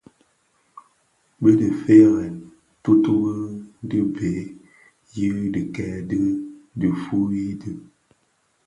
[1.41, 2.35] Bi difeërèn
[2.83, 3.35] tuutubi
[3.89, 4.41] di bhee
[5.15, 6.21] yi dhikèè dhi
[6.79, 7.71] diifuyi di.